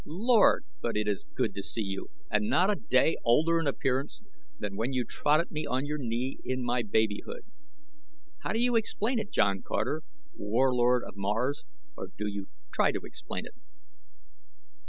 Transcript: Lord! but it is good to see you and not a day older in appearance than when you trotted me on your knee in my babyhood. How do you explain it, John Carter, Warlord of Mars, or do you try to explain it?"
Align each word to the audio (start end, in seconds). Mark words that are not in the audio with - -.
Lord! 0.03 0.65
but 0.81 0.97
it 0.97 1.07
is 1.07 1.27
good 1.35 1.53
to 1.53 1.61
see 1.61 1.83
you 1.83 2.07
and 2.27 2.49
not 2.49 2.71
a 2.71 2.75
day 2.75 3.17
older 3.23 3.59
in 3.59 3.67
appearance 3.67 4.23
than 4.57 4.75
when 4.75 4.93
you 4.93 5.05
trotted 5.05 5.51
me 5.51 5.67
on 5.67 5.85
your 5.85 5.99
knee 5.99 6.39
in 6.43 6.63
my 6.63 6.81
babyhood. 6.81 7.45
How 8.39 8.51
do 8.51 8.59
you 8.59 8.75
explain 8.75 9.19
it, 9.19 9.31
John 9.31 9.61
Carter, 9.61 10.01
Warlord 10.35 11.03
of 11.07 11.15
Mars, 11.17 11.65
or 11.95 12.07
do 12.17 12.25
you 12.27 12.47
try 12.73 12.91
to 12.91 13.01
explain 13.03 13.45
it?" 13.45 13.53